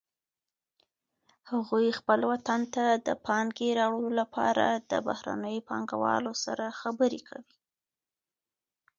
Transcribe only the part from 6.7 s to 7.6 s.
خبرې کوي